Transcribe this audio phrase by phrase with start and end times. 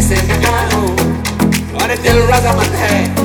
[0.00, 3.19] कैसे मिटा हूँ। अरे दिल रजामंद है।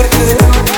[0.00, 0.69] porque